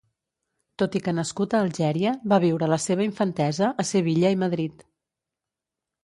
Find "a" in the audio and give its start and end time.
1.51-1.59, 3.83-3.85